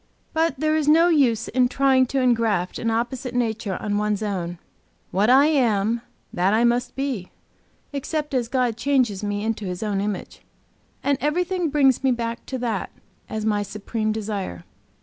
[0.33, 4.57] But there is no use in trying to engraft an opposite nature on one's own.
[5.11, 6.01] What I am,
[6.33, 7.29] that I must be,
[7.93, 10.41] except as God changes me into His own image.
[11.03, 12.89] And everything brings me back to that,
[13.29, 14.63] as my supreme desire.